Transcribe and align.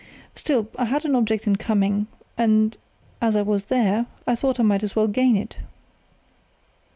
Still, 0.33 0.67
I 0.79 0.85
had 0.85 1.05
an 1.05 1.15
object 1.15 1.45
in 1.45 1.57
coming, 1.57 2.07
and 2.35 2.75
as 3.21 3.35
I 3.35 3.43
was 3.43 3.65
there 3.65 4.07
I 4.25 4.33
thought 4.33 4.59
I 4.59 4.63
might 4.63 4.81
as 4.81 4.95
well 4.95 5.05
gain 5.05 5.37
it." 5.37 5.57